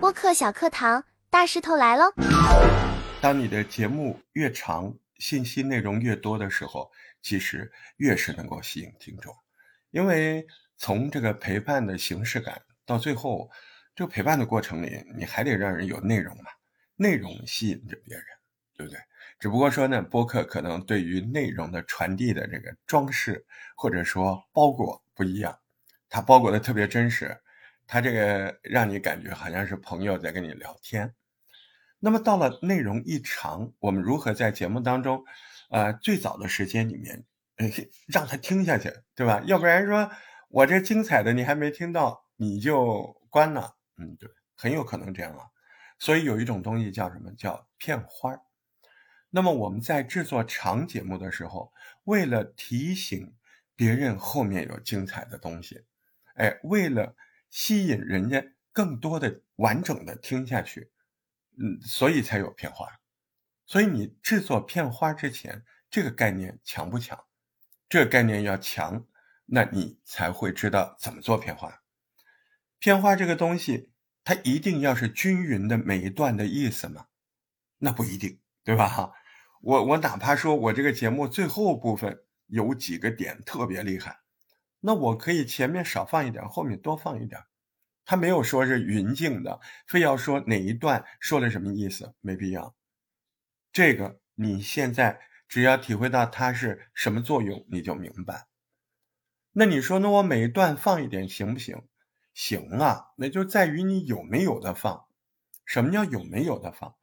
[0.00, 2.12] 播客小课堂，大石头来喽！
[3.20, 6.90] 当你的节目越长，信息内容越多的时候，
[7.20, 9.34] 其实越是能够吸引听众，
[9.90, 10.46] 因为
[10.76, 13.50] 从这个陪伴的形式感到最后，
[13.94, 16.44] 这个陪伴的过程里，你还得让人有内容嘛，
[16.96, 18.24] 内容吸引着别人，
[18.76, 19.00] 对不对？
[19.38, 23.46] 只不过说呢，播客可能对于内容的传递的这个装饰
[23.76, 25.58] 或者说包裹不一样，
[26.08, 27.36] 它包裹的特别真实，
[27.88, 31.12] 它这个让你感觉好像是朋友在跟你聊天。
[31.98, 35.24] 那么到了内容一长，我们如何在节目当中，
[35.70, 37.24] 呃，最早的时间里面，
[37.56, 37.68] 呃，
[38.06, 39.42] 让他听下去，对吧？
[39.46, 40.08] 要不然说
[40.50, 45.46] 我这精彩的你还没听到，你就关了，嗯，对，很有可能这样啊。
[45.98, 47.32] 所以有一种东西叫什么？
[47.32, 48.40] 叫片花儿。
[49.30, 51.72] 那么我们在制作长节目的时候，
[52.04, 53.34] 为了提醒
[53.78, 55.84] 别人后面有精彩的东西，
[56.34, 57.14] 哎，为了
[57.48, 60.90] 吸引人家更多的完整的听下去，
[61.56, 62.88] 嗯，所以才有片花。
[63.66, 67.24] 所以你制作片花之前，这个概念强不强？
[67.88, 69.06] 这个概念要强，
[69.46, 71.82] 那你才会知道怎么做片花。
[72.80, 73.92] 片花这个东西，
[74.24, 77.06] 它一定要是均匀的每一段的意思吗？
[77.78, 78.40] 那不一定。
[78.64, 78.86] 对吧？
[78.86, 79.14] 哈
[79.62, 84.18] 我我哪怕说我这个节目最后部分有几个点特别厉害，
[84.80, 87.40] 那我可以前面少放一点，后面多放一点。
[88.04, 92.74] 他没有说是匀净的，非要说哪一段说了什么意思，没必要。
[93.70, 98.46] 这个你现在只要体会到它是什么作用，你就明白。
[99.52, 101.82] 那你说，那我每一段放一点行不行？
[102.32, 105.06] 行啊，那就在于你有没有的放。
[105.66, 106.94] 什么叫有没有的放？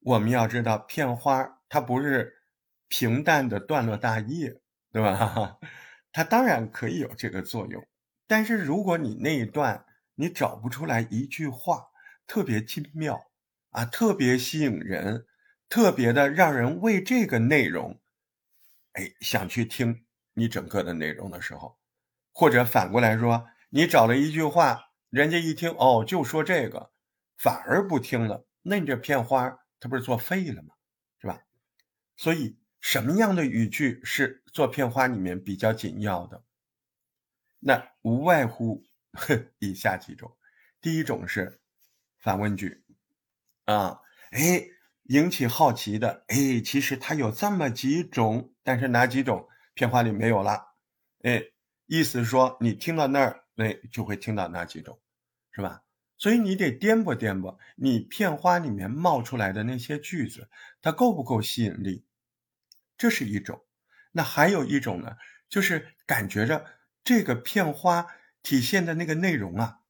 [0.00, 2.43] 我们要知道，片花它不是
[2.96, 4.48] 平淡的段落大意，
[4.92, 5.58] 对吧？
[6.12, 7.84] 它当然可以有这个作用，
[8.28, 11.88] 但是如果你那一段你找不出来一句话
[12.28, 13.20] 特别精妙
[13.70, 15.26] 啊，特别吸引人，
[15.68, 18.00] 特别的让人为这个内容，
[18.92, 21.76] 哎，想去听你整个的内容的时候，
[22.32, 24.80] 或者反过来说，你找了一句话，
[25.10, 26.92] 人家一听哦，就说这个，
[27.38, 29.58] 反而不听了，那你这片花。
[29.80, 30.68] 它不是作废了吗？
[31.20, 31.40] 是吧？
[32.16, 32.56] 所以
[32.94, 36.44] 什么样的语句是做片花里面比较紧要的？
[37.58, 38.84] 那无外乎
[39.58, 40.36] 以下几种。
[40.80, 41.60] 第一种是
[42.18, 42.84] 反问句
[43.64, 44.00] 啊，
[44.30, 44.64] 哎，
[45.08, 50.64] 引起好奇的，哎，其实它有这么几种，但是哪几种片花里没有了？
[51.24, 51.42] 哎，
[51.86, 55.00] 意思说你听到那儿，哎，就会听到哪几种，
[55.50, 55.82] 是吧？
[56.16, 60.48] 所以你得颠簸颠簸，你片花里面冒出来的那些句子，
[60.80, 62.06] 它够不够吸引力？
[63.04, 63.66] 这是一种。
[64.12, 65.18] 那还有一种呢，
[65.50, 66.64] 就是感觉着
[67.04, 68.06] 这个片花
[68.42, 69.80] 体现的那个内容啊，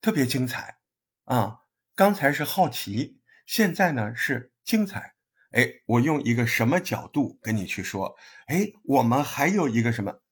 [0.00, 0.78] 特别精彩
[1.24, 1.64] 啊。
[1.94, 5.16] 刚才是好奇，现在呢是精彩。
[5.50, 8.16] 哎，我用一个什么角度跟你去说？
[8.46, 10.22] 哎，我们还有一个什么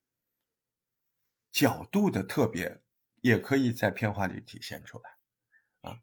[1.52, 2.80] 角度的特别，
[3.20, 5.10] 也可以在片花里体现出来
[5.90, 5.98] 啊。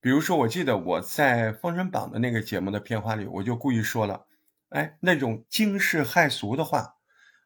[0.00, 4.26] 比如说，我记得我在《封神榜》的那个节目的片花里，我就故意说了，
[4.70, 6.96] 哎，那种惊世骇俗的话，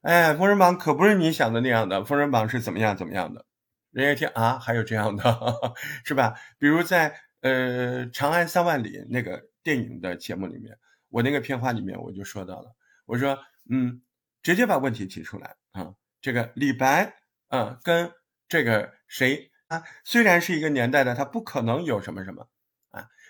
[0.02, 3.44] 哎，《封神榜》可不是你想的那样的，《封神榜》是怎么样怎么样的，
[3.90, 5.22] 人家一听啊，还有这样的，
[6.04, 6.34] 是吧？
[6.58, 10.78] 比如在呃《长安三万里》那个电影的节目里面，
[11.10, 12.74] 我那个片花里面我就说到了，
[13.06, 13.38] 我说，
[13.70, 14.00] 嗯，
[14.42, 17.14] 直接把问题提出来啊，这个李白，
[17.48, 18.10] 嗯，跟
[18.48, 19.50] 这个谁？
[19.68, 22.48] 啊，虽然是一个年代的，他不可能有什么什么，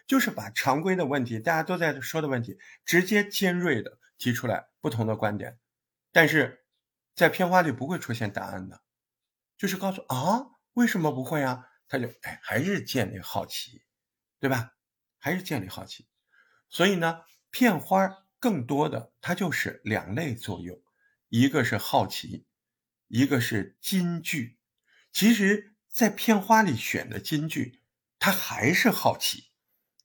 [0.08, 5.60] 就是把常规的问题，大家都在说的问题，直接尖锐的提出来不同的观点，
[6.10, 6.64] 但是
[7.14, 8.82] 在片花里不会出现答案的，
[9.56, 11.68] 就是告诉啊，为什么不会啊？
[11.86, 13.84] 他就哎，还是建立好奇，
[14.40, 14.72] 对吧？
[15.18, 16.08] 还是建立好奇，
[16.68, 17.20] 所以呢，
[17.50, 20.82] 片花更多的它就是两类作用，
[21.28, 22.46] 一个是好奇，
[23.06, 24.58] 一个是金句，
[25.12, 25.74] 其实。
[25.90, 27.80] 在片花里选的金句，
[28.20, 29.47] 他还是好奇，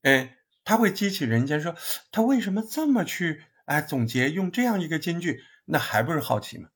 [0.03, 1.75] 哎，他会激起人家说
[2.11, 6.69] 他为什么这么去哎总结用这样一个金句，那还不是好奇吗？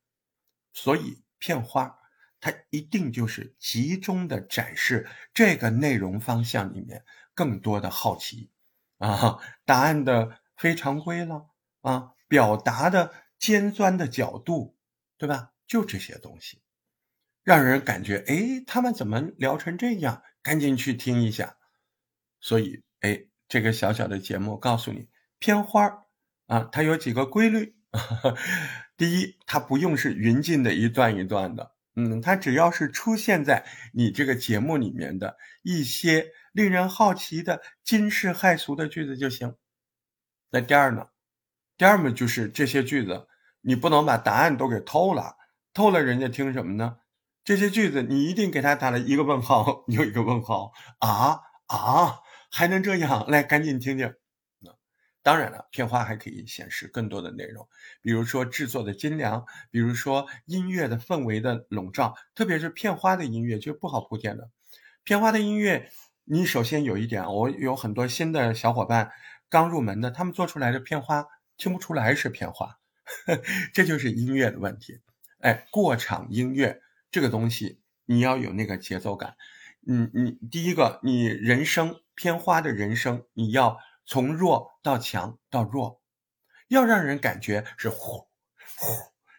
[0.74, 1.98] 所以片花
[2.40, 7.04] 它一定就是集中的展示这个内容方向里面
[7.34, 8.52] 更多的好奇
[9.00, 11.50] 啊，答案的非常规了
[11.82, 14.78] 啊，表达的尖钻的角度，
[15.18, 15.52] 对吧？
[15.68, 16.62] 就这些东西。
[17.44, 20.22] 让人感觉，哎，他们怎么聊成这样？
[20.42, 21.58] 赶紧去听一下。
[22.40, 25.08] 所以，哎，这个小小的节目告诉你，
[25.40, 26.06] 片花
[26.48, 27.76] 啊，它有几个规律。
[28.98, 39.56] 第一，它不用是匀进的一段一段的，嗯，它只要是出现在你这个节目里面的一些令人好奇的惊世骇俗的句子就行。
[40.50, 41.08] 那第二呢？
[41.78, 43.28] 第二嘛，就是这些句子
[43.62, 45.36] 你不能把答案都给偷了，
[45.74, 46.98] 偷了人家听什么呢？
[47.44, 53.28] 这些句子你一定给他打了一个问号 又一个问号啊啊，还能这样？
[53.30, 54.14] 来，赶紧听听。
[55.24, 57.68] 当然了，片花还可以显示更多的内容，
[58.02, 64.50] 比如说制作的精良，比如说音乐的氛围的笼罩，特别是片花的音乐就不好铺垫的。
[65.04, 65.92] 片花的音乐，
[66.24, 69.12] 你首先有一点，我有很多新的小伙伴
[69.50, 71.26] 刚入门的，他们做出来的片花
[71.58, 72.78] 听不出来是片花，
[73.74, 75.02] 这就是音乐的问题。
[75.40, 76.80] 哎，过场音乐
[77.12, 79.36] 这个东西，你要有那个节奏感。
[79.88, 83.80] 嗯，你第一个，你人声片花的人声，你要。
[84.10, 86.02] 从弱到强到弱，
[86.70, 88.30] 要让人感觉是呼
[88.78, 88.88] 呼，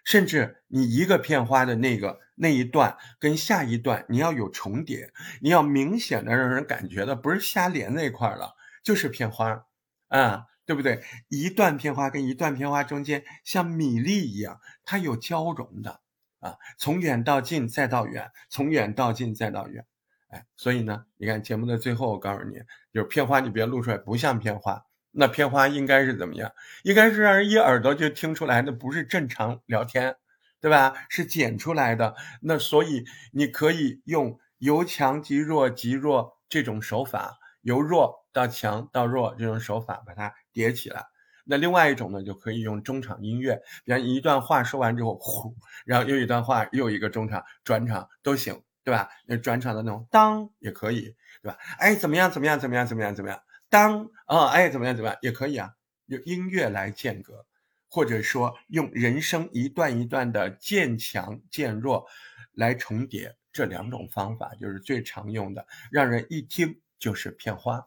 [0.04, 5.10] 甚至你一个片花的那个那一段跟下一段你要有重叠，
[5.40, 9.64] 你要明显的让人感觉的不是瞎连那块了，就是片花
[10.08, 11.02] 啊，对不对？
[11.30, 16.02] 一段片花跟一段片花中间像米粒一样，它有交融的
[16.40, 19.86] 啊，从远到近再到远，从远到近再到远。
[20.28, 22.56] 哎，所以呢，你看节目的最后，我告诉你，
[22.92, 24.84] 就是片花，你别录出来不像片花。
[25.10, 26.52] 那片花应该是怎么样？
[26.84, 30.16] 应该是让人一耳朵就听出来，那不是正常聊天，
[30.60, 30.94] 对吧？
[31.08, 32.14] 是剪出来的。
[32.42, 41.06] 那所以你可以用由强及弱及弱这种手法，由弱到强到弱这种手法把它叠起来。
[41.46, 48.62] 那另外一种呢，就可以用中场音乐，比方一段话说完之后，呼，然后又一段话，又一个中场转场都行。
[48.88, 49.10] 对吧？
[49.26, 51.58] 那转场的那种当也可以，对吧？
[51.78, 52.30] 哎，怎么样？
[52.30, 52.58] 怎么样？
[52.58, 52.86] 怎么样？
[52.86, 53.14] 怎么样？
[53.14, 53.38] 怎么样？
[53.68, 54.96] 当啊，哎，怎么样？
[54.96, 55.18] 怎么样？
[55.20, 55.74] 也可以啊。
[56.06, 57.44] 用音乐来间隔，
[57.90, 62.06] 或者说用人声一段一段的渐强渐弱
[62.52, 67.86] 来重叠，这两种方法就是最常用的，让人一听就是片花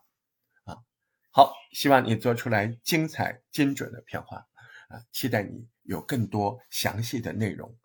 [0.65, 0.77] 啊。
[1.31, 4.37] 好，希望你做出来精彩精准的片花
[4.89, 5.01] 啊！
[5.11, 7.75] 期待你有更多详细的内容，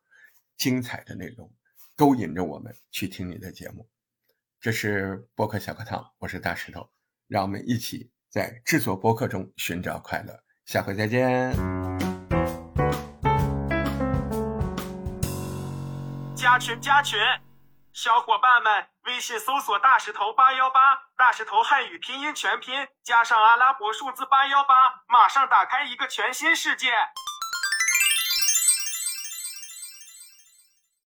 [0.59, 1.51] 精彩的内容。
[1.99, 3.89] 勾引着我们去听你的节目，
[4.61, 6.91] 这是播客小课堂，我是大石头，
[7.27, 11.55] 让我们一起在制作播客中寻找快乐，下回再见。
[16.35, 17.19] 加群加群，
[17.95, 24.75] 小伙伴们，微信搜索“大石头八幺八”，大石头汉语拼音全拼加上阿拉伯数字八幺八，
[25.09, 26.93] 马上打开一个全新世界。